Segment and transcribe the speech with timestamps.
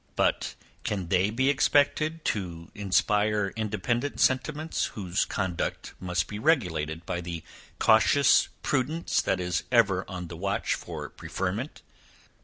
[0.15, 7.21] But, can they be expected to inspire independent sentiments, whose conduct must be regulated by
[7.21, 7.43] the
[7.77, 11.83] cautious prudence that is ever on the watch for preferment?